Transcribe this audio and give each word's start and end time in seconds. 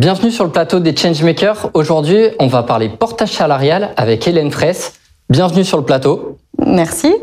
Bienvenue 0.00 0.30
sur 0.30 0.44
le 0.44 0.50
plateau 0.50 0.80
des 0.80 0.96
Changemakers. 0.96 1.68
Aujourd'hui, 1.74 2.28
on 2.38 2.46
va 2.46 2.62
parler 2.62 2.88
portage 2.88 3.32
salarial 3.32 3.90
avec 3.98 4.26
Hélène 4.26 4.50
Fraisse. 4.50 4.94
Bienvenue 5.28 5.62
sur 5.62 5.76
le 5.76 5.84
plateau. 5.84 6.38
Merci. 6.58 7.14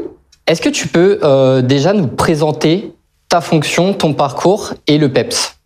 Est-ce 0.46 0.62
que 0.62 0.70
tu 0.70 0.88
peux 0.88 1.20
euh, 1.23 1.63
déjà 1.63 1.94
nous 1.94 2.05
présenter 2.05 2.94
ta 3.30 3.41
fonction, 3.41 3.95
ton 3.95 4.13
parcours 4.13 4.76
et 4.86 5.00
le 5.00 5.12
PEPS? 5.12 5.58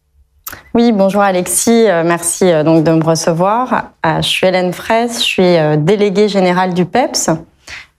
Oui, 0.74 0.94
bonjour 0.94 1.22
Alexis, 1.22 1.90
euh, 1.90 2.04
merci 2.06 2.50
euh, 2.50 2.64
donc 2.64 2.86
de 2.86 2.92
me 2.94 3.04
recevoir. 3.04 3.90
je 4.06 4.22
suis 4.22 4.48
Hélène 4.48 4.72
Fraisse, 4.72 5.18
je 5.18 5.26
suis 5.26 5.56
déléguée 5.80 6.30
générale 6.30 6.74
du 6.74 6.86
PEPS. 6.86 7.30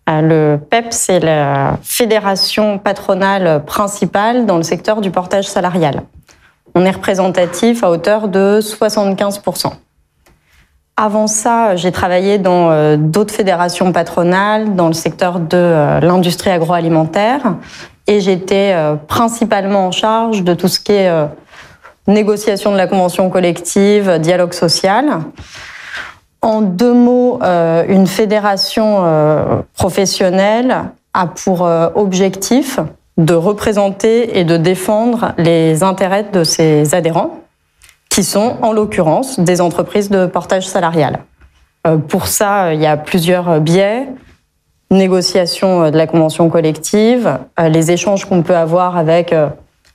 Le 0.09 0.57
PEPS 0.57 0.97
c'est 0.97 1.21
la 1.21 1.77
fédération 1.83 2.79
patronale 2.79 3.63
principale 3.67 4.47
dans 4.47 4.57
le 4.57 4.63
secteur 4.63 5.03
du 5.03 5.11
portage 5.11 5.49
salarial 5.49 6.03
on 6.75 6.85
est 6.85 6.91
représentatif 6.91 7.85
à 7.85 7.91
hauteur 7.91 8.29
de 8.29 8.61
75%. 8.61 9.73
Avant 10.97 11.27
ça, 11.27 11.75
j'ai 11.75 11.91
travaillé 11.91 12.39
dans 12.39 12.71
euh, 12.71 12.97
d'autres 12.99 13.35
fédérations 13.35 13.93
patronales 13.93 14.77
dans 14.77 14.89
le 14.89 14.93
secteur 14.93 15.41
de 15.41 15.57
euh, 15.57 16.01
l'industrie 16.01 16.51
agroalimentaire 16.51 17.55
et 18.07 18.21
j'étais 18.21 18.73
euh, 18.75 18.95
principalement 18.95 19.87
en 19.87 19.91
charge 19.91 20.45
de 20.45 20.53
tout 20.53 20.69
ce 20.69 20.79
qui 20.79 20.93
est 20.93 21.11
négociation 22.07 22.73
de 22.73 22.77
la 22.77 22.87
convention 22.87 23.31
collective, 23.31 24.19
dialogue 24.19 24.53
social. 24.53 25.21
En 26.43 26.61
deux 26.61 26.93
mots, 26.93 27.41
une 27.43 28.09
fédération 28.09 29.63
professionnelle 29.77 30.77
a 31.15 31.27
pour 31.29 31.63
objectif 31.95 32.81
de 33.19 33.35
représenter 33.35 34.39
et 34.39 34.45
de 34.45 34.57
défendre 34.57 35.33
les 35.39 35.83
intérêts 35.83 36.25
de 36.33 36.45
ses 36.45 36.95
adhérents, 36.95 37.41
qui 38.09 38.25
sont 38.25 38.57
en 38.63 38.73
l'occurrence 38.73 39.41
des 39.41 39.61
entreprises 39.61 40.11
de 40.11 40.27
portage 40.27 40.67
salarial. 40.67 41.21
Euh, 41.87 41.97
pour 41.97 42.27
ça, 42.27 42.75
il 42.75 42.81
y 42.81 42.87
a 42.87 42.97
plusieurs 42.97 43.61
biais 43.61 44.07
négociation 44.91 45.91
de 45.91 45.97
la 45.97 46.07
convention 46.07 46.51
collective, 46.51 47.39
euh, 47.59 47.71
les 47.71 47.91
échanges 47.91 48.27
qu'on 48.27 48.43
peut 48.43 48.57
avoir 48.57 48.99
avec 48.99 49.33
euh, 49.33 49.49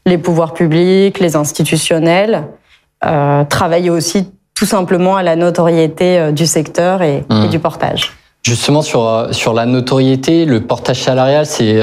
les 0.07 0.17
pouvoirs 0.17 0.55
publics, 0.55 1.19
les 1.19 1.35
institutionnels, 1.35 2.47
travailler 3.49 3.91
aussi 3.91 4.31
tout 4.55 4.65
simplement 4.65 5.17
à 5.17 5.21
la 5.21 5.35
notoriété 5.35 6.31
du 6.31 6.47
secteur 6.47 7.03
et, 7.03 7.17
et 7.17 7.33
mmh. 7.33 7.49
du 7.49 7.59
portage. 7.59 8.13
Justement 8.41 8.81
sur 8.81 9.27
sur 9.31 9.53
la 9.53 9.67
notoriété, 9.67 10.45
le 10.45 10.61
portage 10.61 11.03
salarial, 11.03 11.45
c'est 11.45 11.79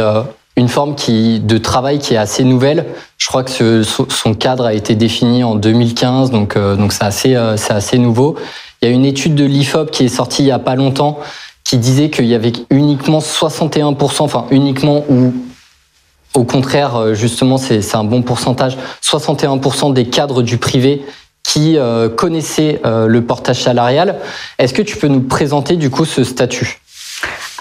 une 0.56 0.68
forme 0.68 0.94
qui, 0.94 1.40
de 1.40 1.58
travail 1.58 1.98
qui 1.98 2.14
est 2.14 2.18
assez 2.18 2.44
nouvelle. 2.44 2.86
Je 3.18 3.26
crois 3.26 3.42
que 3.42 3.50
ce, 3.50 3.82
son 3.82 4.34
cadre 4.34 4.64
a 4.64 4.74
été 4.74 4.94
défini 4.94 5.42
en 5.42 5.56
2015, 5.56 6.30
donc 6.30 6.56
euh, 6.56 6.76
donc 6.76 6.92
c'est 6.92 7.04
assez 7.04 7.34
euh, 7.34 7.56
c'est 7.56 7.72
assez 7.72 7.98
nouveau. 7.98 8.36
Il 8.80 8.88
y 8.88 8.92
a 8.92 8.94
une 8.94 9.04
étude 9.04 9.34
de 9.34 9.44
l'Ifop 9.44 9.86
qui 9.86 10.04
est 10.04 10.08
sortie 10.08 10.42
il 10.42 10.46
y 10.46 10.52
a 10.52 10.58
pas 10.58 10.76
longtemps 10.76 11.18
qui 11.64 11.78
disait 11.78 12.10
qu'il 12.10 12.26
y 12.26 12.34
avait 12.34 12.52
uniquement 12.70 13.20
61%, 13.20 14.22
enfin 14.22 14.46
uniquement 14.50 15.04
ou 15.08 15.32
au 16.34 16.44
contraire 16.44 16.96
euh, 16.96 17.14
justement 17.14 17.58
c'est 17.58 17.94
un 17.96 18.04
bon 18.04 18.22
pourcentage, 18.22 18.76
61% 19.02 19.92
des 19.92 20.04
cadres 20.06 20.42
du 20.42 20.58
privé 20.58 21.04
qui 21.42 21.76
connaissaient 22.16 22.80
le 22.84 23.20
portage 23.20 23.64
salarial. 23.64 24.18
Est-ce 24.58 24.72
que 24.72 24.80
tu 24.80 24.96
peux 24.96 25.08
nous 25.08 25.20
présenter 25.20 25.76
du 25.76 25.90
coup 25.90 26.06
ce 26.06 26.24
statut? 26.24 26.80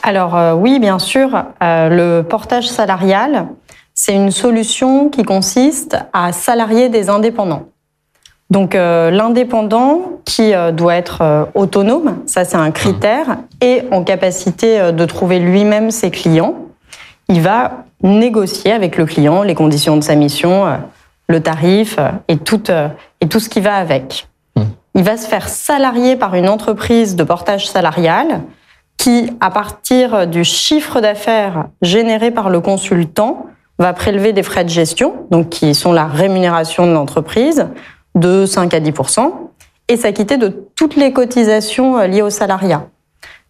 Alors 0.03 0.35
euh, 0.35 0.53
oui, 0.53 0.79
bien 0.79 0.99
sûr, 0.99 1.29
euh, 1.63 1.89
le 1.89 2.23
portage 2.23 2.69
salarial, 2.69 3.47
c'est 3.93 4.13
une 4.13 4.31
solution 4.31 5.09
qui 5.09 5.23
consiste 5.23 5.97
à 6.11 6.33
salarier 6.33 6.89
des 6.89 7.09
indépendants. 7.09 7.67
Donc 8.49 8.75
euh, 8.75 9.09
l'indépendant 9.09 10.19
qui 10.25 10.51
doit 10.73 10.95
être 10.95 11.47
autonome, 11.55 12.17
ça 12.25 12.43
c'est 12.43 12.57
un 12.57 12.71
critère, 12.71 13.37
et 13.61 13.83
en 13.91 14.03
capacité 14.03 14.91
de 14.91 15.05
trouver 15.05 15.39
lui-même 15.39 15.89
ses 15.89 16.11
clients, 16.11 16.55
il 17.29 17.41
va 17.41 17.85
négocier 18.01 18.73
avec 18.73 18.97
le 18.97 19.05
client 19.05 19.41
les 19.41 19.55
conditions 19.55 19.95
de 19.95 20.01
sa 20.01 20.15
mission, 20.15 20.65
le 21.27 21.39
tarif 21.39 21.97
et 22.27 22.37
tout, 22.37 22.63
et 23.21 23.27
tout 23.27 23.39
ce 23.39 23.49
qui 23.49 23.61
va 23.61 23.75
avec. 23.75 24.27
Mmh. 24.55 24.61
Il 24.95 25.03
va 25.03 25.17
se 25.17 25.27
faire 25.27 25.49
salarier 25.49 26.15
par 26.15 26.35
une 26.35 26.49
entreprise 26.49 27.15
de 27.15 27.23
portage 27.23 27.69
salarial 27.69 28.41
qui, 28.97 29.31
à 29.41 29.49
partir 29.49 30.27
du 30.27 30.43
chiffre 30.43 31.01
d'affaires 31.01 31.65
généré 31.81 32.31
par 32.31 32.49
le 32.49 32.61
consultant, 32.61 33.47
va 33.79 33.93
prélever 33.93 34.33
des 34.33 34.43
frais 34.43 34.63
de 34.63 34.69
gestion, 34.69 35.25
donc 35.31 35.49
qui 35.49 35.73
sont 35.73 35.91
la 35.91 36.05
rémunération 36.05 36.85
de 36.85 36.91
l'entreprise, 36.91 37.67
de 38.15 38.45
5 38.45 38.73
à 38.73 38.79
10% 38.79 39.31
et 39.89 39.97
s'acquitter 39.97 40.37
de 40.37 40.47
toutes 40.75 40.95
les 40.95 41.11
cotisations 41.11 41.97
euh, 41.97 42.07
liées 42.07 42.21
au 42.21 42.29
salariat. 42.29 42.87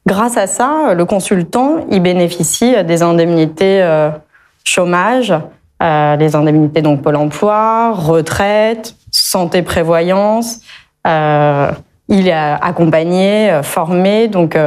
Grâce 0.05 0.37
à 0.37 0.47
ça, 0.47 0.93
le 0.93 1.05
consultant, 1.05 1.85
il 1.89 2.01
bénéficie 2.01 2.83
des 2.83 3.01
indemnités 3.03 3.81
euh, 3.81 4.09
chômage, 4.63 5.33
euh, 5.81 6.15
les 6.15 6.35
indemnités 6.35 6.81
donc 6.81 7.01
Pôle 7.01 7.15
emploi, 7.15 7.93
retraite, 7.93 8.95
santé 9.11 9.61
prévoyance. 9.61 10.59
il 11.05 12.27
est 12.27 12.33
accompagné, 12.33 13.61
formé, 13.63 14.27
donc 14.27 14.57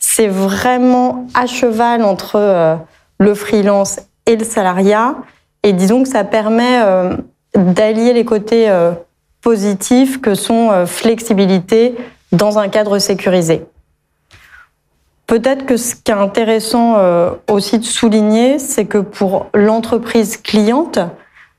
c'est 0.00 0.26
vraiment 0.26 1.26
à 1.34 1.46
cheval 1.46 2.02
entre 2.02 2.36
euh, 2.36 2.74
le 3.18 3.34
freelance 3.34 4.00
et 4.26 4.34
le 4.34 4.44
salariat. 4.44 5.14
Et 5.62 5.72
disons 5.72 6.02
que 6.02 6.08
ça 6.08 6.24
permet 6.24 6.82
euh, 6.82 7.16
d'allier 7.54 8.14
les 8.14 8.24
côtés 8.24 8.68
euh, 8.68 8.92
positifs 9.42 10.20
que 10.20 10.34
sont 10.34 10.84
flexibilité 10.86 11.94
dans 12.32 12.58
un 12.58 12.68
cadre 12.68 12.98
sécurisé. 12.98 13.64
Peut-être 15.26 15.64
que 15.64 15.76
ce 15.76 15.94
qui 15.94 16.10
est 16.10 16.14
intéressant 16.14 16.98
aussi 17.48 17.78
de 17.78 17.84
souligner, 17.84 18.58
c'est 18.58 18.84
que 18.84 18.98
pour 18.98 19.46
l'entreprise 19.54 20.36
cliente, 20.36 20.98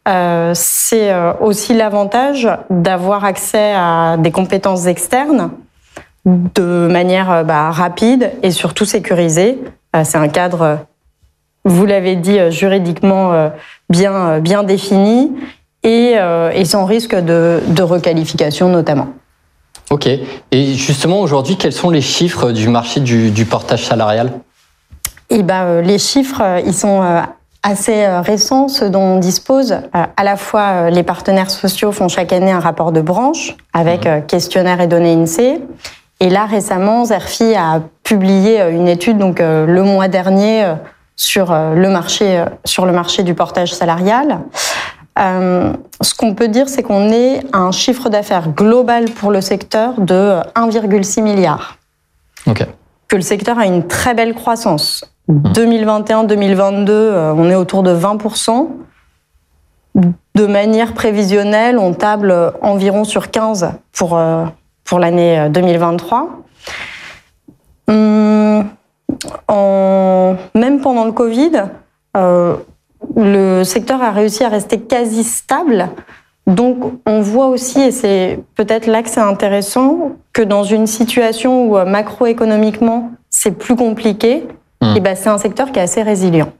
c'est 0.05 1.11
aussi 1.39 1.73
l'avantage 1.73 2.47
d'avoir 2.69 3.25
accès 3.25 3.73
à 3.75 4.17
des 4.19 4.31
compétences 4.31 4.85
externes 4.85 5.49
de 6.25 6.87
manière 6.87 7.31
euh, 7.31 7.43
bah, 7.43 7.71
rapide 7.71 8.31
et 8.43 8.51
surtout 8.51 8.85
sécurisée. 8.85 9.59
Euh, 9.95 10.03
c'est 10.03 10.17
un 10.17 10.27
cadre, 10.27 10.79
vous 11.65 11.85
l'avez 11.85 12.15
dit, 12.15 12.39
euh, 12.39 12.51
juridiquement 12.51 13.51
bien, 13.89 14.39
bien 14.39 14.63
défini 14.63 15.31
et, 15.83 16.15
sans 16.65 16.85
risque 16.85 17.15
de, 17.15 17.81
requalification 17.81 18.69
notamment. 18.69 19.07
Ok. 19.89 20.07
Et 20.07 20.73
justement, 20.75 21.19
aujourd'hui, 21.19 21.57
quels 21.57 21.73
sont 21.73 21.89
les 21.89 22.01
chiffres 22.01 22.51
du 22.51 22.69
marché 22.69 22.99
du, 22.99 23.45
portage 23.45 23.85
salarial? 23.85 24.31
Eh 25.29 25.43
ben, 25.43 25.81
Les 25.81 25.97
chiffres, 25.97 26.61
ils 26.65 26.73
sont 26.73 27.03
assez 27.63 28.07
récents, 28.07 28.67
ceux 28.67 28.89
dont 28.89 29.01
on 29.01 29.19
dispose. 29.19 29.77
À 29.93 30.23
la 30.23 30.37
fois, 30.37 30.89
les 30.91 31.03
partenaires 31.03 31.49
sociaux 31.49 31.91
font 31.91 32.07
chaque 32.07 32.31
année 32.31 32.51
un 32.51 32.59
rapport 32.59 32.91
de 32.91 33.01
branche 33.01 33.57
avec 33.73 34.05
mmh. 34.05 34.27
questionnaire 34.27 34.81
et 34.81 34.87
données 34.87 35.13
INSEE. 35.13 35.61
Et 36.21 36.29
là, 36.29 36.45
récemment, 36.45 37.03
Zerfi 37.03 37.55
a 37.55 37.81
publié 38.03 38.61
euh, 38.61 38.71
une 38.71 38.87
étude 38.87 39.17
donc 39.17 39.41
euh, 39.41 39.65
le 39.65 39.81
mois 39.81 40.07
dernier 40.07 40.63
euh, 40.63 40.75
sur 41.15 41.53
le 41.53 41.89
marché 41.89 42.45
sur 42.65 42.87
le 42.87 42.93
marché 42.93 43.21
du 43.21 43.35
portage 43.35 43.75
salarial. 43.75 44.39
ce 45.17 46.15
qu'on 46.17 46.33
peut 46.33 46.47
dire, 46.47 46.67
c'est 46.67 46.81
qu'on 46.81 47.09
est 47.09 47.41
à 47.53 47.59
un 47.59 47.71
chiffre 47.71 48.09
d'affaires 48.09 48.49
global 48.49 49.05
pour 49.05 49.29
le 49.29 49.39
secteur 49.39 50.01
de 50.01 50.39
1,6 50.55 51.21
milliard. 51.21 51.77
Que 53.07 53.15
le 53.15 53.21
secteur 53.21 53.59
a 53.59 53.67
une 53.67 53.85
très 53.85 54.15
belle 54.15 54.33
croissance. 54.33 55.05
2021-2022, 55.29 56.89
mmh. 56.89 57.39
on 57.39 57.49
est 57.51 57.55
autour 57.55 57.83
de 57.83 57.95
20%. 57.95 58.69
De 59.93 60.45
manière 60.47 60.93
prévisionnelle, 60.93 61.77
on 61.77 61.93
table 61.93 62.33
environ 62.63 63.03
sur 63.03 63.27
15% 63.27 63.73
pour 63.93 64.19
pour 64.83 64.99
l'année 64.99 65.47
2023. 65.49 66.43
Euh, 67.89 68.61
hum, 69.47 70.37
même 70.55 70.81
pendant 70.81 71.05
le 71.05 71.11
Covid, 71.11 71.63
euh, 72.17 72.55
le 73.15 73.63
secteur 73.63 74.01
a 74.01 74.11
réussi 74.11 74.43
à 74.43 74.49
rester 74.49 74.79
quasi 74.79 75.23
stable. 75.23 75.89
Donc 76.47 76.77
on 77.05 77.21
voit 77.21 77.47
aussi, 77.47 77.81
et 77.81 77.91
c'est 77.91 78.39
peut-être 78.55 78.87
là 78.87 79.03
que 79.03 79.09
c'est 79.09 79.21
intéressant, 79.21 80.13
que 80.33 80.41
dans 80.41 80.63
une 80.63 80.87
situation 80.87 81.67
où 81.67 81.77
euh, 81.77 81.85
macroéconomiquement 81.85 83.11
c'est 83.29 83.51
plus 83.51 83.75
compliqué, 83.75 84.47
et 84.81 84.93
eh 84.97 84.99
ben 84.99 85.15
c'est 85.15 85.29
un 85.29 85.37
secteur 85.37 85.71
qui 85.71 85.79
est 85.79 85.83
assez 85.83 86.01
résilient. 86.01 86.51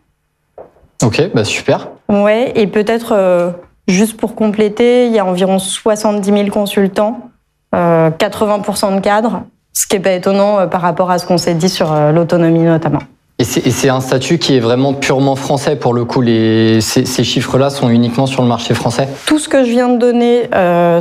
Ok, 1.04 1.32
bah 1.34 1.44
super. 1.44 1.90
Ouais, 2.08 2.54
et 2.56 2.68
peut-être 2.68 3.54
juste 3.88 4.16
pour 4.18 4.36
compléter, 4.36 5.08
il 5.08 5.12
y 5.14 5.18
a 5.18 5.26
environ 5.26 5.58
70 5.58 6.32
000 6.32 6.50
consultants 6.50 7.31
80% 7.74 7.76
euh, 7.76 8.96
de 8.96 9.02
cadres, 9.02 9.44
ce 9.74 9.88
qui 9.88 9.96
n'est 9.96 10.02
pas 10.02 10.14
étonnant 10.14 10.60
euh, 10.60 10.68
par 10.68 10.82
rapport 10.82 11.12
à 11.12 11.20
ce 11.20 11.26
qu'on 11.26 11.38
s'est 11.38 11.54
dit 11.54 11.70
sur 11.70 11.92
euh, 11.92 12.12
l'autonomie 12.12 12.64
notamment. 12.64 13.02
Et 13.40 13.44
c'est 13.44 13.90
un 13.90 14.02
statut 14.02 14.38
qui 14.38 14.56
est 14.56 14.60
vraiment 14.60 14.94
purement 14.94 15.36
français 15.36 15.76
pour 15.76 15.96
le 15.96 16.06
coup. 16.06 16.22
Les, 16.22 16.80
ces, 16.80 17.24
chiffres-là 17.24 17.72
sont 17.72 17.90
uniquement 17.90 18.28
sur 18.28 18.44
le 18.44 18.48
marché 18.48 18.76
français? 18.76 19.08
Tout 19.26 19.40
ce 19.40 19.50
que 19.50 19.64
je 19.64 19.70
viens 19.72 19.90
de 19.90 19.98
donner, 19.98 20.48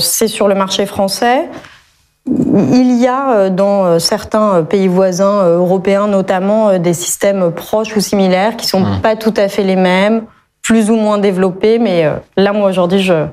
c'est 0.01 0.27
sur 0.27 0.49
le 0.49 0.55
marché 0.55 0.87
français. 0.87 1.51
il 2.27 2.99
y 2.99 3.07
a 3.07 3.51
dans 3.51 3.99
certains 3.99 4.63
pays 4.63 4.89
voisins 4.89 5.49
européens 5.49 6.07
notamment 6.07 6.79
des 6.79 6.95
systèmes 6.95 7.51
proches 7.51 7.95
ou 7.95 8.01
similaires 8.01 8.57
qui 8.57 8.67
sont 8.67 8.81
mmh. 8.81 9.01
pas 9.03 9.17
tout 9.17 9.35
à 9.37 9.49
fait 9.49 9.63
les 9.63 9.77
mêmes, 9.77 10.23
plus 10.71 10.89
ou 10.89 10.95
moins 10.95 11.19
développés, 11.19 11.81
mais 11.81 12.09
là 12.37 12.53
moi 12.53 12.71
aujourd'hui 12.71 13.03
je 13.03 13.27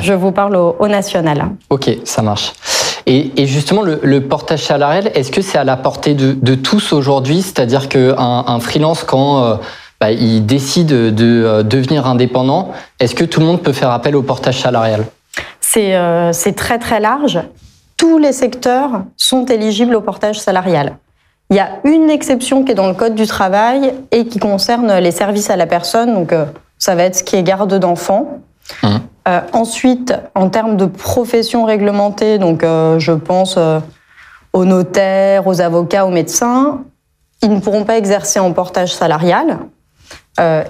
je 0.00 0.12
vous 0.12 0.32
parle 0.32 0.56
au, 0.56 0.88
national. 0.88 1.46
Ok, 1.70 1.90
ça 2.04 2.22
marche. 2.22 2.52
Et, 3.06 3.46
justement, 3.46 3.82
le, 3.82 4.20
portage 4.20 4.62
salarial, 4.62 5.10
est-ce 5.14 5.32
que 5.32 5.42
c'est 5.42 5.58
à 5.58 5.64
la 5.64 5.76
portée 5.76 6.14
de, 6.14 6.54
tous 6.54 6.92
aujourd'hui? 6.92 7.42
C'est-à-dire 7.42 7.88
qu'un 7.88 8.44
un 8.46 8.60
freelance, 8.60 9.04
quand 9.04 9.42
euh, 9.42 9.56
bah, 10.00 10.12
il 10.12 10.46
décide 10.46 10.88
de 10.88 11.44
euh, 11.44 11.62
devenir 11.62 12.06
indépendant, 12.06 12.72
est-ce 13.00 13.14
que 13.14 13.24
tout 13.24 13.40
le 13.40 13.46
monde 13.46 13.62
peut 13.62 13.72
faire 13.72 13.90
appel 13.90 14.14
au 14.14 14.22
portage 14.22 14.60
salarial? 14.60 15.04
Euh, 15.76 16.30
C'est 16.32 16.56
très 16.56 16.78
très 16.78 17.00
large. 17.00 17.40
Tous 17.96 18.18
les 18.18 18.32
secteurs 18.32 19.02
sont 19.16 19.46
éligibles 19.46 19.94
au 19.94 20.00
portage 20.00 20.40
salarial. 20.40 20.96
Il 21.50 21.56
y 21.56 21.60
a 21.60 21.80
une 21.84 22.08
exception 22.08 22.64
qui 22.64 22.72
est 22.72 22.74
dans 22.74 22.88
le 22.88 22.94
Code 22.94 23.14
du 23.14 23.26
travail 23.26 23.92
et 24.10 24.26
qui 24.26 24.38
concerne 24.38 24.98
les 24.98 25.10
services 25.10 25.50
à 25.50 25.56
la 25.56 25.66
personne. 25.66 26.14
Donc, 26.14 26.32
ça 26.82 26.96
va 26.96 27.04
être 27.04 27.14
ce 27.14 27.22
qui 27.22 27.36
est 27.36 27.44
garde 27.44 27.72
d'enfants. 27.78 28.40
Hum. 28.82 28.98
Euh, 29.28 29.40
ensuite, 29.52 30.12
en 30.34 30.48
termes 30.48 30.76
de 30.76 30.86
profession 30.86 31.64
réglementée, 31.64 32.38
donc 32.38 32.64
euh, 32.64 32.98
je 32.98 33.12
pense 33.12 33.54
euh, 33.56 33.78
aux 34.52 34.64
notaires, 34.64 35.46
aux 35.46 35.60
avocats, 35.60 36.04
aux 36.04 36.10
médecins, 36.10 36.80
ils 37.40 37.54
ne 37.54 37.60
pourront 37.60 37.84
pas 37.84 37.98
exercer 37.98 38.40
en 38.40 38.52
portage 38.52 38.92
salarial. 38.92 39.58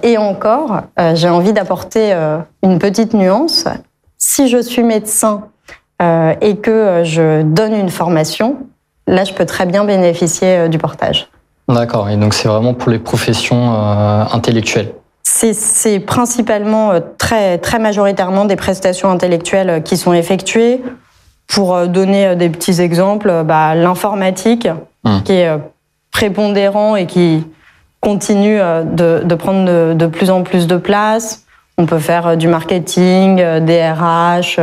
et 0.03 0.17
encore, 0.17 0.81
j'ai 1.13 1.29
envie 1.29 1.53
d'apporter 1.53 2.13
une 2.63 2.79
petite 2.79 3.13
nuance. 3.13 3.65
Si 4.17 4.47
je 4.47 4.61
suis 4.61 4.83
médecin 4.83 5.49
et 6.41 6.57
que 6.57 7.01
je 7.03 7.43
donne 7.43 7.73
une 7.73 7.89
formation, 7.89 8.57
là, 9.07 9.23
je 9.23 9.33
peux 9.33 9.45
très 9.45 9.65
bien 9.65 9.83
bénéficier 9.83 10.67
du 10.67 10.79
portage. 10.79 11.29
D'accord. 11.67 12.09
Et 12.09 12.17
donc, 12.17 12.33
c'est 12.33 12.47
vraiment 12.47 12.73
pour 12.73 12.91
les 12.91 12.99
professions 12.99 13.73
intellectuelles. 14.31 14.93
C'est 15.33 15.99
principalement 15.99 16.91
euh, 16.91 16.99
très, 17.17 17.57
très 17.57 17.79
majoritairement 17.79 18.45
des 18.45 18.55
prestations 18.55 19.09
intellectuelles 19.09 19.69
euh, 19.69 19.79
qui 19.79 19.97
sont 19.97 20.13
effectuées. 20.13 20.81
Pour 21.47 21.75
euh, 21.75 21.87
donner 21.87 22.35
des 22.35 22.49
petits 22.49 22.79
exemples, 22.81 23.43
bah, 23.43 23.73
l'informatique, 23.73 24.67
hum. 25.03 25.23
qui 25.23 25.33
est 25.33 25.49
prépondérant 26.11 26.95
et 26.95 27.07
qui 27.07 27.45
continue 27.99 28.59
de, 28.59 29.35
prendre 29.35 29.93
de, 29.93 30.07
plus 30.07 30.29
en 30.29 30.43
plus 30.43 30.67
de 30.67 30.77
place. 30.77 31.45
On 31.77 31.85
peut 31.85 31.99
faire 31.99 32.37
du 32.37 32.47
marketing, 32.47 33.37
des 33.61 33.81
RH, 33.81 34.59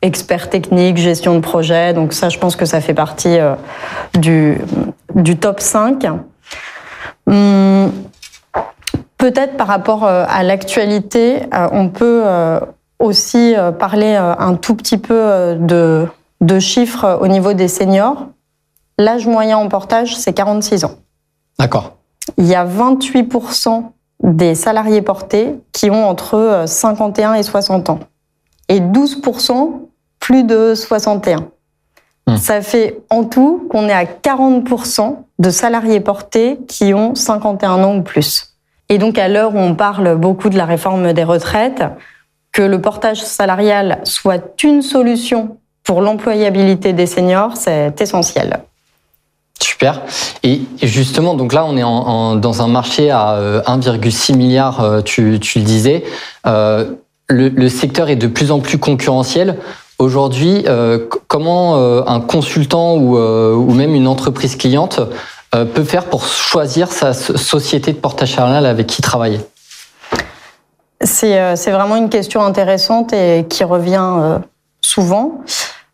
expert 0.00 0.48
technique, 0.48 0.96
gestion 0.96 1.34
de 1.34 1.40
projet. 1.40 1.92
Donc 1.92 2.12
ça, 2.12 2.30
je 2.30 2.38
pense 2.38 2.56
que 2.56 2.64
ça 2.64 2.80
fait 2.80 2.94
partie 2.94 3.36
du, 4.14 4.58
du 5.14 5.36
top 5.36 5.60
5. 5.60 6.06
Peut-être 9.24 9.56
par 9.56 9.68
rapport 9.68 10.04
euh, 10.04 10.26
à 10.28 10.42
l'actualité, 10.42 11.44
euh, 11.54 11.66
on 11.72 11.88
peut 11.88 12.24
euh, 12.26 12.60
aussi 12.98 13.54
parler 13.78 14.14
un 14.16 14.54
tout 14.54 14.74
petit 14.74 14.98
peu 14.98 15.56
de, 15.58 16.06
de 16.42 16.58
chiffres 16.58 17.18
au 17.22 17.26
niveau 17.26 17.54
des 17.54 17.68
seniors. 17.68 18.26
L'âge 18.98 19.26
moyen 19.26 19.56
en 19.56 19.68
portage, 19.70 20.14
c'est 20.14 20.34
46 20.34 20.84
ans. 20.84 20.96
D'accord. 21.58 21.96
Il 22.36 22.44
y 22.44 22.54
a 22.54 22.66
28% 22.66 23.84
des 24.22 24.54
salariés 24.54 25.00
portés 25.00 25.54
qui 25.72 25.90
ont 25.90 26.06
entre 26.06 26.64
51 26.66 27.32
et 27.32 27.42
60 27.42 27.88
ans. 27.88 28.00
Et 28.68 28.80
12% 28.80 29.88
plus 30.20 30.44
de 30.44 30.74
61. 30.74 31.48
Hmm. 32.26 32.36
Ça 32.36 32.60
fait 32.60 33.00
en 33.08 33.24
tout 33.24 33.66
qu'on 33.70 33.88
est 33.88 33.94
à 33.94 34.04
40% 34.04 35.16
de 35.38 35.48
salariés 35.48 36.00
portés 36.00 36.58
qui 36.68 36.92
ont 36.92 37.14
51 37.14 37.82
ans 37.82 37.96
ou 37.96 38.02
plus. 38.02 38.53
Et 38.88 38.98
donc, 38.98 39.18
à 39.18 39.28
l'heure 39.28 39.54
où 39.54 39.58
on 39.58 39.74
parle 39.74 40.16
beaucoup 40.16 40.50
de 40.50 40.56
la 40.56 40.66
réforme 40.66 41.12
des 41.12 41.24
retraites, 41.24 41.84
que 42.52 42.62
le 42.62 42.80
portage 42.80 43.22
salarial 43.22 43.98
soit 44.04 44.62
une 44.62 44.80
solution 44.80 45.58
pour 45.82 46.00
l'employabilité 46.00 46.92
des 46.92 47.06
seniors, 47.06 47.56
c'est 47.56 48.00
essentiel. 48.00 48.60
Super. 49.60 50.02
Et 50.42 50.62
justement, 50.82 51.34
donc 51.34 51.52
là, 51.52 51.64
on 51.66 51.76
est 51.76 52.40
dans 52.40 52.62
un 52.62 52.68
marché 52.68 53.10
à 53.10 53.38
1,6 53.66 54.32
euh, 54.32 54.36
milliard, 54.36 54.80
euh, 54.80 55.00
tu, 55.00 55.32
le 55.32 55.60
disais. 55.60 56.04
Euh, 56.46 56.92
le, 57.28 57.68
secteur 57.68 58.08
est 58.08 58.16
de 58.16 58.26
plus 58.26 58.50
en 58.50 58.60
plus 58.60 58.78
concurrentiel. 58.78 59.58
Aujourd'hui, 59.98 60.64
comment 61.28 61.76
un 62.06 62.20
consultant 62.20 62.96
ou, 62.96 63.72
même 63.72 63.94
une 63.94 64.08
entreprise 64.08 64.56
cliente 64.56 65.00
peut 65.62 65.84
faire 65.84 66.06
pour 66.06 66.24
choisir 66.26 66.90
sa 66.90 67.12
société 67.12 67.92
de 67.92 67.98
portage 67.98 68.34
salarial 68.34 68.66
avec 68.66 68.86
qui 68.86 69.02
travailler 69.02 69.40
euh, 71.02 71.52
C'est 71.56 71.70
vraiment 71.70 71.96
une 71.96 72.08
question 72.08 72.42
intéressante 72.42 73.12
et 73.12 73.46
qui 73.48 73.62
revient 73.62 74.10
euh, 74.20 74.38
souvent. 74.80 75.40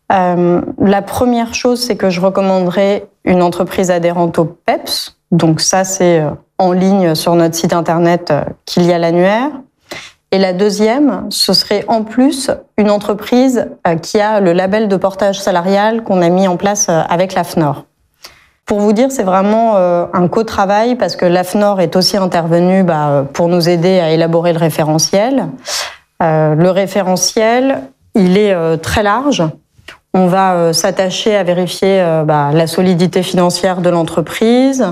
la 0.09 1.01
première 1.01 1.53
chose, 1.53 1.81
c'est 1.81 1.95
que 1.95 2.09
je 2.09 2.21
recommanderais 2.21 3.07
une 3.23 3.43
entreprise 3.43 3.91
adhérente 3.91 4.39
au 4.39 4.45
PEPS. 4.45 5.17
Donc 5.31 5.61
ça, 5.61 5.83
c'est 5.83 6.23
en 6.57 6.71
ligne 6.71 7.15
sur 7.15 7.35
notre 7.35 7.55
site 7.55 7.73
internet 7.73 8.33
qu'il 8.65 8.83
y 8.85 8.91
a 8.91 8.97
l'annuaire. 8.97 9.49
Et 10.31 10.37
la 10.37 10.53
deuxième, 10.53 11.27
ce 11.29 11.53
serait 11.53 11.85
en 11.87 12.03
plus 12.03 12.51
une 12.77 12.89
entreprise 12.89 13.67
qui 14.01 14.19
a 14.19 14.39
le 14.39 14.53
label 14.53 14.87
de 14.87 14.95
portage 14.97 15.39
salarial 15.39 16.03
qu'on 16.03 16.21
a 16.21 16.29
mis 16.29 16.47
en 16.47 16.57
place 16.57 16.87
avec 16.89 17.33
l'AFNOR. 17.33 17.85
Pour 18.71 18.79
vous 18.79 18.93
dire, 18.93 19.11
c'est 19.11 19.23
vraiment 19.23 19.75
euh, 19.75 20.05
un 20.13 20.29
co-travail 20.29 20.95
parce 20.95 21.17
que 21.17 21.25
l'AFNOR 21.25 21.81
est 21.81 21.97
aussi 21.97 22.15
intervenu 22.15 22.83
bah, 22.83 23.25
pour 23.33 23.49
nous 23.49 23.67
aider 23.67 23.99
à 23.99 24.11
élaborer 24.11 24.53
le 24.53 24.59
référentiel. 24.59 25.47
Euh, 26.23 26.55
le 26.55 26.69
référentiel, 26.69 27.81
il 28.15 28.37
est 28.37 28.53
euh, 28.53 28.77
très 28.77 29.03
large. 29.03 29.43
On 30.13 30.27
va 30.27 30.71
s'attacher 30.71 31.35
à 31.35 31.43
vérifier 31.43 32.01
bah, 32.25 32.51
la 32.53 32.65
solidité 32.65 33.23
financière 33.23 33.81
de 33.81 33.89
l'entreprise. 33.89 34.85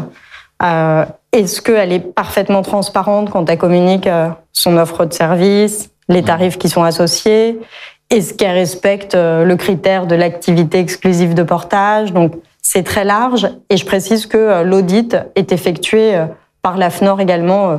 Est-ce 0.62 1.62
qu'elle 1.62 1.94
est 1.94 2.02
parfaitement 2.02 2.64
transparente 2.64 3.30
quand 3.30 3.50
elle 3.50 3.58
communique 3.58 4.10
son 4.52 4.76
offre 4.76 5.06
de 5.06 5.14
service, 5.14 5.90
les 6.10 6.24
tarifs 6.24 6.58
qui 6.58 6.68
sont 6.68 6.84
associés? 6.84 7.62
Est-ce 8.10 8.34
qu'elle 8.34 8.58
respecte 8.58 9.16
le 9.16 9.56
critère 9.56 10.06
de 10.06 10.16
l'activité 10.16 10.80
exclusive 10.80 11.34
de 11.34 11.44
portage? 11.44 12.12
Donc, 12.12 12.34
c'est 12.72 12.84
très 12.84 13.04
large 13.04 13.50
et 13.72 13.78
je 13.78 13.86
précise 13.86 14.28
que 14.28 14.38
euh, 14.38 14.64
l'audit 14.64 15.18
est 15.34 15.52
effectué 15.52 16.16
euh, 16.16 16.26
par 16.62 16.78
l'AFNOR 16.78 17.20
également 17.20 17.72
euh, 17.72 17.78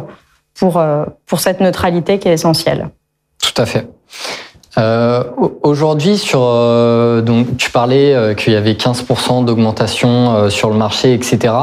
pour, 0.59 0.82
pour 1.26 1.38
cette 1.38 1.61
neutralité 1.61 2.18
qui 2.18 2.26
est 2.26 2.32
essentielle. 2.32 2.90
Tout 3.40 3.62
à 3.62 3.66
fait. 3.66 3.88
Aujourd'hui, 5.62 6.18
sur 6.18 6.40
donc 7.23 7.56
tu 7.56 7.70
parlais 7.70 8.35
qu'il 8.37 8.52
y 8.52 8.56
avait 8.56 8.75
15% 8.75 9.44
d'augmentation 9.44 10.50
sur 10.50 10.68
le 10.68 10.76
marché, 10.76 11.14
etc. 11.14 11.54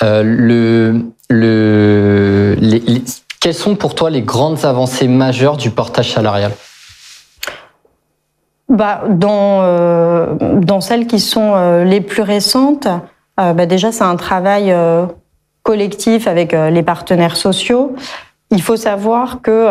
le, 0.00 1.02
le, 1.28 2.56
quelles 3.40 3.54
sont 3.54 3.74
pour 3.74 3.94
toi 3.94 4.08
les 4.08 4.22
grandes 4.22 4.64
avancées 4.64 5.08
majeures 5.08 5.58
du 5.58 5.70
portage 5.70 6.12
salarial? 6.12 6.52
Bah, 8.72 9.02
dans, 9.06 9.60
euh, 9.62 10.34
dans 10.62 10.80
celles 10.80 11.06
qui 11.06 11.20
sont 11.20 11.52
euh, 11.54 11.84
les 11.84 12.00
plus 12.00 12.22
récentes, 12.22 12.88
euh, 13.38 13.52
bah, 13.52 13.66
déjà 13.66 13.92
c'est 13.92 14.02
un 14.02 14.16
travail 14.16 14.74
collectif 15.62 16.26
avec 16.26 16.52
les 16.52 16.82
partenaires 16.82 17.36
sociaux. 17.36 17.94
Il 18.50 18.62
faut 18.62 18.76
savoir 18.76 19.42
que 19.42 19.68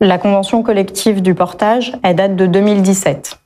la 0.00 0.18
convention 0.18 0.62
collective 0.62 1.22
du 1.22 1.34
portage, 1.34 1.92
elle 2.02 2.16
date 2.16 2.34
de 2.34 2.46
2017, 2.46 3.38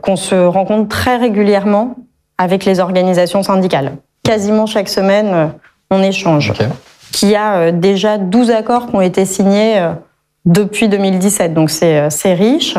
qu'on 0.00 0.14
se 0.14 0.36
rencontre 0.36 0.88
très 0.88 1.16
régulièrement 1.16 1.96
avec 2.38 2.64
les 2.64 2.78
organisations 2.78 3.42
syndicales. 3.42 3.96
Quasiment 4.22 4.66
chaque 4.66 4.88
semaine, 4.88 5.52
on 5.90 6.00
échange. 6.02 6.52
Okay. 6.52 6.68
Qui 7.12 7.34
a 7.34 7.72
déjà 7.72 8.16
12 8.16 8.52
accords 8.52 8.86
qui 8.86 8.94
ont 8.94 9.00
été 9.00 9.24
signés 9.24 9.90
depuis 10.44 10.88
2017, 10.88 11.52
donc 11.52 11.68
c'est 11.70 12.34
riche. 12.34 12.76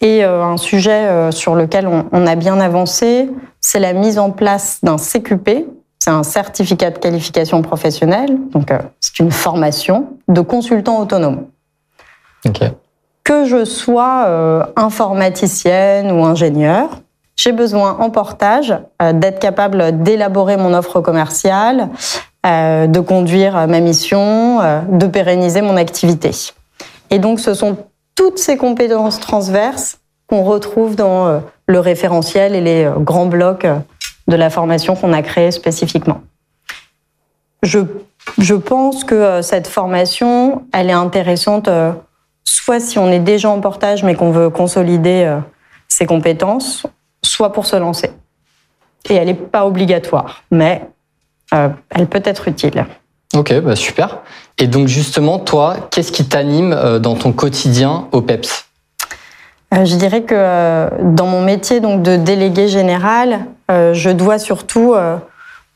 Et 0.00 0.24
euh, 0.24 0.44
un 0.44 0.56
sujet 0.56 1.06
euh, 1.06 1.30
sur 1.30 1.54
lequel 1.54 1.88
on, 1.88 2.26
a 2.26 2.34
bien 2.34 2.60
avancé, 2.60 3.30
c'est 3.60 3.80
la 3.80 3.94
mise 3.94 4.18
en 4.18 4.30
place 4.30 4.78
d'un 4.82 4.96
CQP, 4.96 5.66
c'est 5.98 6.10
un 6.10 6.22
certificat 6.22 6.90
de 6.90 6.98
qualification 6.98 7.62
professionnelle, 7.62 8.36
donc 8.50 8.70
euh, 8.70 8.78
c'est 9.00 9.18
une 9.20 9.30
formation 9.30 10.08
de 10.28 10.40
consultant 10.42 11.00
autonome. 11.00 11.46
Que 13.24 13.44
je 13.44 13.64
sois 13.64 14.70
informaticienne 14.76 16.12
ou 16.12 16.24
ingénieur, 16.24 16.90
j'ai 17.34 17.50
besoin 17.50 17.96
en 17.98 18.08
portage 18.10 18.78
d'être 19.14 19.40
capable 19.40 20.00
d'élaborer 20.04 20.56
mon 20.56 20.72
offre 20.72 21.00
commerciale, 21.00 21.88
de 22.44 23.00
conduire 23.00 23.66
ma 23.66 23.80
mission, 23.80 24.60
de 24.88 25.06
pérenniser 25.08 25.60
mon 25.60 25.76
activité. 25.76 26.30
Et 27.10 27.18
donc 27.18 27.40
ce 27.40 27.52
sont 27.52 27.78
toutes 28.16 28.38
ces 28.38 28.56
compétences 28.56 29.20
transverses 29.20 30.00
qu'on 30.26 30.42
retrouve 30.42 30.96
dans 30.96 31.42
le 31.68 31.78
référentiel 31.78 32.56
et 32.56 32.60
les 32.60 32.90
grands 32.98 33.26
blocs 33.26 33.66
de 34.26 34.36
la 34.36 34.50
formation 34.50 34.96
qu'on 34.96 35.12
a 35.12 35.22
créé 35.22 35.52
spécifiquement. 35.52 36.22
Je, 37.62 37.78
je 38.38 38.54
pense 38.54 39.04
que 39.04 39.40
cette 39.42 39.68
formation, 39.68 40.64
elle 40.72 40.90
est 40.90 40.94
intéressante 40.94 41.68
soit 42.42 42.80
si 42.80 42.98
on 42.98 43.08
est 43.12 43.20
déjà 43.20 43.50
en 43.50 43.60
portage 43.60 44.02
mais 44.02 44.16
qu'on 44.16 44.32
veut 44.32 44.50
consolider 44.50 45.38
ses 45.86 46.06
compétences, 46.06 46.86
soit 47.22 47.52
pour 47.52 47.66
se 47.66 47.76
lancer. 47.76 48.10
Et 49.08 49.14
elle 49.14 49.26
n'est 49.26 49.34
pas 49.34 49.66
obligatoire, 49.66 50.42
mais 50.50 50.82
euh, 51.54 51.68
elle 51.90 52.06
peut 52.06 52.22
être 52.24 52.48
utile. 52.48 52.86
Ok, 53.34 53.52
bah 53.60 53.76
super. 53.76 54.18
Et 54.58 54.66
donc 54.66 54.88
justement, 54.88 55.38
toi, 55.38 55.88
qu'est-ce 55.90 56.12
qui 56.12 56.26
t'anime 56.26 56.72
euh, 56.72 56.98
dans 56.98 57.14
ton 57.14 57.32
quotidien 57.32 58.08
au 58.12 58.22
PEPS 58.22 58.66
euh, 59.74 59.84
Je 59.84 59.96
dirais 59.96 60.22
que 60.22 60.88
dans 61.02 61.26
mon 61.26 61.42
métier 61.42 61.80
donc 61.80 62.02
de 62.02 62.16
délégué 62.16 62.68
général, 62.68 63.46
je 63.68 64.10
dois 64.10 64.38
surtout 64.38 64.94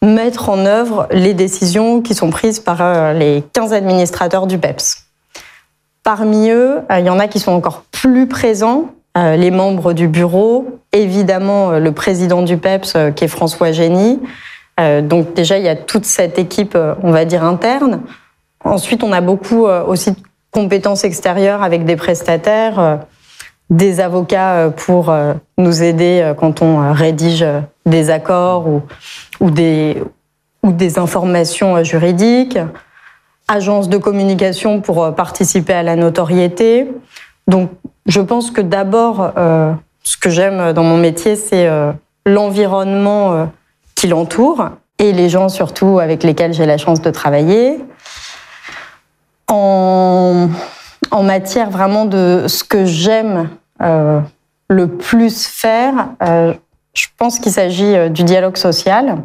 mettre 0.01 0.49
en 0.49 0.65
œuvre 0.65 1.09
les 1.11 1.35
décisions 1.35 2.03
qui 2.03 2.15
sont 2.15 2.31
prises 2.31 2.61
par 2.61 3.13
les 3.15 3.43
15 3.53 3.73
administrateurs 3.73 4.47
du 4.47 4.59
PEPS. 4.59 5.07
Parmi 6.05 6.51
eux, 6.51 6.79
il 6.97 7.05
y 7.05 7.11
en 7.11 7.19
a 7.19 7.27
qui 7.27 7.41
sont 7.41 7.51
encore 7.51 7.83
plus 7.91 8.29
présents 8.29 8.95
euh, 9.19 9.35
les 9.35 9.51
membres 9.51 9.93
du 9.93 10.07
bureau, 10.07 10.79
évidemment 10.93 11.73
euh, 11.73 11.79
le 11.81 11.91
président 11.91 12.43
du 12.43 12.57
PEPS 12.57 12.93
euh, 12.95 13.11
qui 13.11 13.25
est 13.25 13.29
François 13.29 13.73
Génie. 13.73 14.21
Donc 15.03 15.35
déjà, 15.35 15.59
il 15.59 15.65
y 15.65 15.69
a 15.69 15.77
toute 15.77 16.05
cette 16.05 16.39
équipe, 16.39 16.77
on 17.03 17.11
va 17.11 17.25
dire, 17.25 17.45
interne. 17.45 18.03
Ensuite, 18.65 19.03
on 19.03 19.13
a 19.13 19.21
beaucoup 19.21 19.67
aussi 19.67 20.13
de 20.13 20.17
compétences 20.51 21.05
extérieures 21.05 21.63
avec 21.63 21.85
des 21.85 21.97
prestataires, 21.97 23.01
des 23.71 24.01
avocats 24.01 24.71
pour 24.77 25.15
nous 25.59 25.83
aider 25.83 26.33
quand 26.39 26.63
on 26.63 26.93
rédige 26.93 27.45
des 27.87 28.11
accords 28.11 28.67
ou, 28.69 28.83
ou, 29.41 29.51
des, 29.51 30.99
informations 30.99 31.83
juridiques, 31.83 32.59
agences 33.49 33.89
de 33.89 33.97
communication 33.99 34.81
pour 34.81 35.15
participer 35.15 35.73
à 35.73 35.83
la 35.83 35.97
notoriété. 35.97 36.89
Donc 37.47 37.71
je 38.07 38.21
pense 38.21 38.51
que 38.51 38.61
d'abord, 38.61 39.33
euh, 39.37 39.73
ce 40.03 40.17
que 40.17 40.31
j'aime 40.31 40.73
dans 40.73 40.83
mon 40.83 40.97
métier, 40.97 41.37
c'est 41.37 41.67
euh, 41.67 41.93
l'environnement 42.27 43.33
euh, 43.33 43.45
qui 44.01 44.07
l'entoure 44.07 44.71
et 44.99 45.13
les 45.13 45.29
gens 45.29 45.51
surtout 45.51 45.99
avec 45.99 46.23
lesquels 46.23 46.55
j'ai 46.55 46.65
la 46.65 46.79
chance 46.79 47.03
de 47.03 47.11
travailler. 47.11 47.85
En, 49.47 50.49
en, 51.11 51.23
matière 51.23 51.69
vraiment 51.69 52.07
de 52.07 52.47
ce 52.49 52.65
que 52.65 52.87
j'aime 52.87 53.51
le 53.79 54.87
plus 54.87 55.47
faire, 55.47 56.09
je 56.21 57.07
pense 57.19 57.41
qu'il 57.41 57.53
s'agit 57.53 58.09
du 58.09 58.25
dialogue 58.25 58.57
social. 58.57 59.17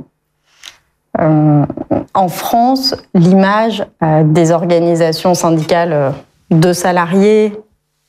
en 1.17 2.27
France, 2.27 2.95
l'image 3.13 3.85
des 4.01 4.51
organisations 4.51 5.35
syndicales 5.35 6.13
de 6.51 6.73
salariés 6.73 7.57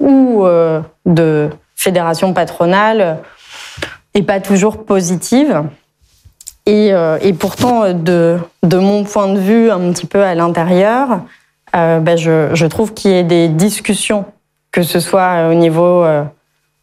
ou 0.00 0.44
euh, 0.44 0.80
de 1.04 1.48
fédération 1.74 2.32
patronale 2.32 3.18
est 4.14 4.22
pas 4.22 4.40
toujours 4.40 4.84
positive. 4.84 5.62
Et, 6.66 6.92
euh, 6.92 7.18
et 7.20 7.32
pourtant, 7.32 7.92
de, 7.92 8.38
de, 8.62 8.78
mon 8.78 9.04
point 9.04 9.32
de 9.32 9.38
vue, 9.38 9.70
un 9.70 9.92
petit 9.92 10.06
peu 10.06 10.22
à 10.22 10.34
l'intérieur, 10.34 11.20
euh, 11.74 12.00
ben 12.00 12.16
je, 12.16 12.54
je, 12.54 12.66
trouve 12.66 12.92
qu'il 12.92 13.12
y 13.12 13.14
ait 13.14 13.24
des 13.24 13.48
discussions, 13.48 14.24
que 14.72 14.82
ce 14.82 14.98
soit 15.00 15.48
au 15.48 15.54
niveau 15.54 16.04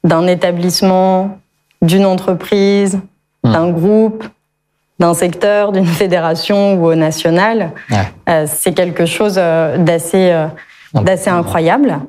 d'un 0.03 0.27
établissement, 0.27 1.37
d'une 1.81 2.05
entreprise, 2.05 2.99
mmh. 3.43 3.51
d'un 3.51 3.69
groupe, 3.71 4.25
d'un 4.99 5.13
secteur, 5.13 5.73
d'une 5.73 5.85
fédération 6.01 6.75
ou 6.75 6.85
au 6.85 6.95
national. 6.95 7.71
Ouais. 7.89 8.45
c'est 8.47 8.73
quelque 8.73 9.05
chose 9.05 9.35
d'assez 9.35 10.47
d'assez 11.01 11.29
incroyable. 11.29 11.99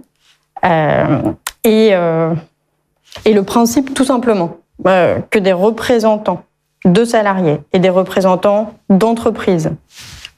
Euh, 0.64 1.33
et, 1.62 1.90
euh, 1.93 2.35
et 3.25 3.33
le 3.33 3.43
principe, 3.43 3.95
tout 3.95 4.04
simplement, 4.04 4.59
euh, 4.87 5.21
que 5.31 5.38
des 5.38 5.52
représentants 5.52 6.45
de 6.85 7.05
salariés 7.05 7.61
et 7.73 7.79
des 7.79 7.91
représentants 7.91 8.75
d'entreprises 8.91 9.73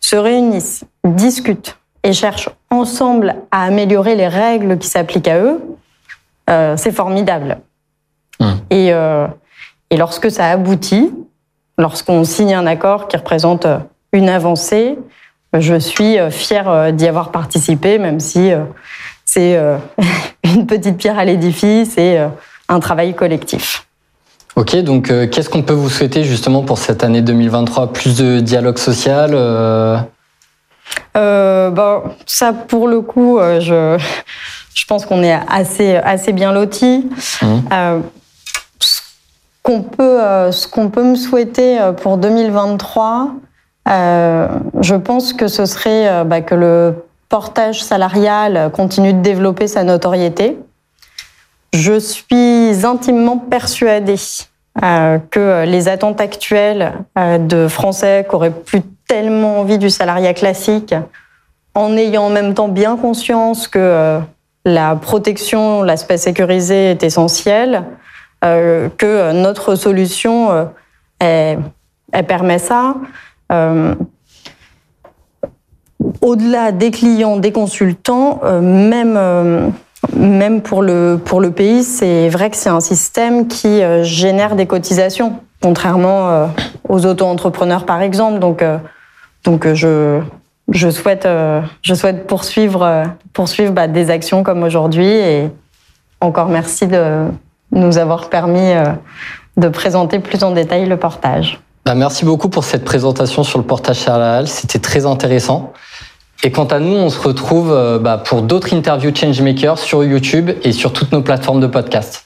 se 0.01 0.17
réunissent, 0.17 0.85
discutent 1.05 1.79
et 2.03 2.13
cherchent 2.13 2.51
ensemble 2.71 3.37
à 3.51 3.65
améliorer 3.65 4.15
les 4.15 4.29
règles 4.29 4.79
qui 4.79 4.87
s'appliquent 4.87 5.29
à 5.29 5.41
eux, 5.41 5.61
euh, 6.49 6.77
c'est 6.77 6.93
formidable. 6.93 7.59
Mmh. 8.39 8.47
Et, 8.71 8.93
euh, 8.93 9.27
et 9.91 9.97
lorsque 9.97 10.31
ça 10.31 10.49
aboutit, 10.51 11.13
lorsqu'on 11.79 12.23
signe 12.25 12.55
un 12.55 12.67
accord 12.67 13.09
qui 13.09 13.17
représente 13.17 13.67
une 14.13 14.29
avancée, 14.29 14.97
je 15.53 15.79
suis 15.79 16.17
fière 16.31 16.93
d'y 16.93 17.09
avoir 17.09 17.33
participé, 17.33 17.99
même 17.99 18.21
si 18.21 18.53
c'est 19.27 19.57
euh, 19.57 19.77
une 20.45 20.67
petite 20.67 20.97
pierre 20.97 21.19
à 21.19 21.27
l'édifice 21.27 21.99
et 21.99 22.19
euh, 22.19 22.29
un 22.71 22.81
travail 22.81 23.15
collectif. 23.15 23.86
Ok, 24.57 24.75
donc 24.77 25.11
euh, 25.11 25.27
qu'est-ce 25.27 25.51
qu'on 25.51 25.61
peut 25.61 25.75
vous 25.75 25.91
souhaiter 25.91 26.25
justement 26.25 26.63
pour 26.63 26.79
cette 26.79 27.05
année 27.05 27.21
2023 27.21 27.93
Plus 27.93 28.17
de 28.17 28.41
dialogue 28.41 28.79
social 28.79 29.33
euh... 29.35 29.99
bah, 31.15 32.05
Ça, 32.25 32.55
pour 32.55 32.89
le 32.89 33.03
coup, 33.03 33.39
je, 33.39 33.99
je 34.75 34.87
pense 34.87 35.05
qu'on 35.05 35.23
est 35.23 35.39
assez, 35.49 35.97
assez 35.97 36.33
bien 36.33 36.53
lotis. 36.53 37.07
Mmh. 37.43 37.47
ce 38.81 39.01
qu'on 39.63 39.83
peut, 39.83 40.21
ce 40.51 40.67
qu'on 40.67 40.89
peut 40.89 41.05
me 41.05 41.17
souhaiter 41.17 41.79
pour 42.01 42.17
2023, 42.17 43.35
je 43.87 44.95
pense 44.95 45.35
que 45.35 45.49
ce 45.49 45.67
serait 45.67 46.25
bah, 46.25 46.41
que 46.41 46.55
le 46.55 46.95
portage 47.29 47.85
salarial 47.85 48.71
continue 48.73 49.13
de 49.13 49.21
développer 49.21 49.67
sa 49.69 49.85
notoriété. 49.85 50.57
Je 51.73 51.99
suis 51.99 52.87
intimement 52.87 53.39
persuadée 53.39 54.17
euh, 54.83 55.19
que 55.31 55.65
les 55.65 55.89
attentes 55.89 56.21
actuelles 56.21 56.93
euh, 57.19 57.39
de 57.39 57.67
Français 57.67 58.27
qui 58.29 58.35
auraient 58.35 58.51
plus 58.51 58.83
tellement 59.09 59.61
envie 59.61 59.79
du 59.79 59.89
salariat 59.89 60.35
classique, 60.35 60.95
en 61.75 61.97
ayant 61.97 62.25
en 62.25 62.31
même 62.31 62.53
temps 62.53 62.69
bien 62.69 62.99
conscience 62.99 63.69
que 63.69 63.79
euh, 63.79 64.21
la 64.67 64.95
protection, 64.97 65.83
l'aspect 65.83 66.19
sécurisé 66.19 66.91
est 66.91 67.03
essentiel, 67.03 67.85
que 68.43 69.33
notre 69.33 69.75
solution 69.75 70.69
elle, 71.19 71.59
permet 72.29 72.59
ça 72.59 72.95
au-delà 76.21 76.71
des 76.71 76.91
clients, 76.93 77.39
des 77.39 77.51
consultants, 77.51 78.41
même 78.61 79.73
même 80.17 80.63
pour 80.63 80.83
le 80.83 81.21
pour 81.23 81.41
le 81.41 81.51
pays, 81.51 81.85
c'est 81.85 82.29
vrai 82.29 82.51
que 82.51 82.57
c'est 82.57 82.69
un 82.71 82.81
système 82.81 83.49
qui 83.49 83.83
euh, 83.83 84.03
génère 84.03 84.57
des 84.57 84.67
cotisations, 84.67 85.41
contrairement 85.63 86.49
aux 86.89 87.07
auto-entrepreneurs 87.07 87.87
par 87.87 88.03
exemple. 88.03 88.39
Donc 88.39 88.65
donc 89.45 89.73
je 89.73 90.21
je 90.71 90.91
souhaite 90.91 91.29
je 91.83 91.95
souhaite 91.95 92.27
poursuivre 92.27 93.05
poursuivre 93.33 93.73
bah, 93.73 93.87
des 93.89 94.11
actions 94.11 94.43
comme 94.43 94.63
aujourd'hui 94.63 95.07
et 95.07 95.51
encore 96.21 96.49
merci 96.49 96.87
de 96.87 97.27
nous 97.73 97.99
avoir 97.99 98.29
permis 98.29 98.73
de 99.57 99.69
présenter 99.69 100.19
plus 100.19 100.43
en 100.45 100.51
détail 100.51 100.87
le 100.87 100.97
portage. 100.97 101.61
Bah, 101.87 101.95
merci 101.95 102.25
beaucoup 102.25 102.49
pour 102.49 102.65
cette 102.65 102.85
présentation 102.85 103.45
sur 103.45 103.61
le 103.61 103.65
portage 103.65 104.01
salarial, 104.01 104.49
c'était 104.49 104.81
très 104.81 105.07
intéressant. 105.07 105.73
Et 106.43 106.51
quant 106.51 106.67
à 106.67 106.79
nous, 106.79 106.95
on 106.95 107.11
se 107.11 107.21
retrouve 107.21 107.73
euh, 107.73 107.99
bah, 107.99 108.19
pour 108.19 108.43
d'autres 108.43 108.75
interviews 108.75 109.15
Changemakers 109.15 109.79
sur 109.79 110.05
YouTube 110.05 110.51
et 110.63 110.73
sur 110.73 110.93
toutes 110.93 111.13
nos 111.13 111.23
plateformes 111.23 111.61
de 111.61 111.67
podcast. 111.67 112.26